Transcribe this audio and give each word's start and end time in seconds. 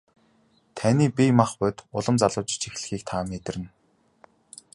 Таны 0.77 1.05
бие 1.17 1.31
махбод 1.39 1.77
улам 1.97 2.15
залуужиж 2.21 2.61
эхлэхийг 2.67 3.01
та 3.09 3.15
мэдэрнэ. 3.29 3.69